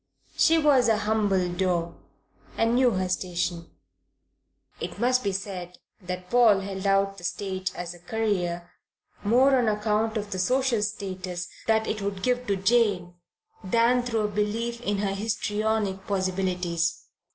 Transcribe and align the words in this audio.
She 0.35 0.57
was 0.57 0.87
a 0.89 0.97
humble 0.97 1.47
daw 1.49 1.93
and 2.57 2.73
knew 2.73 2.89
her 2.93 3.07
station. 3.07 3.69
It 4.79 4.97
must 4.97 5.23
be 5.23 5.31
said 5.31 5.77
that 6.01 6.31
Paul 6.31 6.61
held 6.61 6.87
out 6.87 7.19
the 7.19 7.23
stage 7.23 7.71
as 7.75 7.93
a 7.93 7.99
career 7.99 8.71
more 9.23 9.55
on 9.55 9.67
account 9.67 10.17
of 10.17 10.31
the 10.31 10.39
social 10.39 10.81
status 10.81 11.49
that 11.67 11.85
it 11.85 12.01
would 12.01 12.23
give 12.23 12.47
to 12.47 12.55
Jane 12.55 13.13
than 13.63 14.01
through 14.01 14.21
a 14.21 14.27
belief 14.27 14.81
in 14.81 14.97
her 14.97 15.13
histrionic 15.13 16.07
possibilities. 16.07 17.03